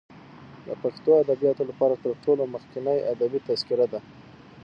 [0.67, 3.99] د پښتو ادبیاتو لپاره تر ټولو مخکنۍ ادبي تذکره ده.